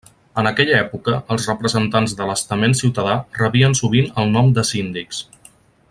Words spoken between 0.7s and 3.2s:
època els representants de l'estament ciutadà